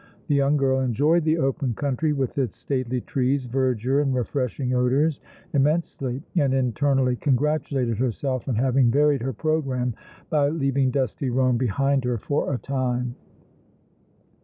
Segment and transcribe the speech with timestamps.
[0.29, 5.19] The young girl enjoyed the open country, with its stately trees, verdure and refreshing odors,
[5.53, 9.93] immensely, and internally congratulated herself on having varied her programme
[10.31, 13.13] by leaving dusty Rome behind her for a time.